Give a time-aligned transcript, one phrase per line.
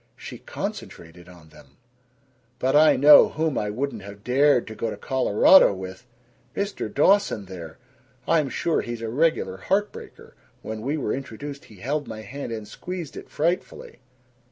[0.15, 1.77] She concentrated on them:
[2.57, 6.07] "But I know whom I wouldn't have dared to go to Colorado with!
[6.55, 6.91] Mr.
[6.91, 7.77] Dawson there!
[8.27, 10.33] I'm sure he's a regular heart breaker.
[10.63, 13.99] When we were introduced he held my hand and squeezed it frightfully."